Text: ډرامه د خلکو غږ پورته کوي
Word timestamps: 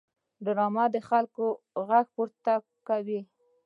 ډرامه 0.45 0.85
د 0.95 0.97
خلکو 1.09 1.45
غږ 1.87 2.05
پورته 2.15 2.53
کوي 2.87 3.19